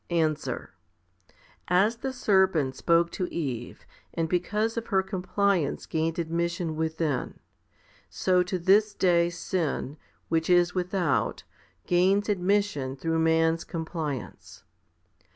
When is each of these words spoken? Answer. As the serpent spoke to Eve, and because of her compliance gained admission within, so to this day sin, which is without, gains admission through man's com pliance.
Answer. 0.09 0.73
As 1.67 1.97
the 1.97 2.11
serpent 2.11 2.75
spoke 2.75 3.11
to 3.11 3.31
Eve, 3.31 3.85
and 4.15 4.27
because 4.27 4.75
of 4.75 4.87
her 4.87 5.03
compliance 5.03 5.85
gained 5.85 6.17
admission 6.17 6.75
within, 6.75 7.39
so 8.09 8.41
to 8.41 8.57
this 8.57 8.95
day 8.95 9.29
sin, 9.29 9.97
which 10.27 10.49
is 10.49 10.73
without, 10.73 11.43
gains 11.85 12.29
admission 12.29 12.95
through 12.95 13.19
man's 13.19 13.63
com 13.63 13.85
pliance. 13.85 14.63